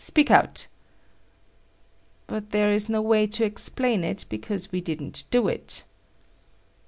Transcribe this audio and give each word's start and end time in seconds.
Speak 0.03 0.31
out." 0.31 0.65
"But 2.25 2.49
there 2.49 2.71
is 2.73 2.89
no 2.89 3.03
way 3.03 3.27
to 3.27 3.45
explain 3.45 4.03
it 4.03 4.25
because 4.29 4.71
we 4.71 4.81
didn't 4.81 5.25
do 5.29 5.47
it." 5.47 5.83